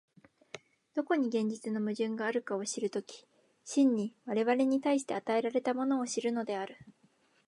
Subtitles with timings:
[0.95, 3.27] どこに現実の矛盾があるかを知る時、
[3.63, 6.75] 真に我々に対して与えられたものを知るのである。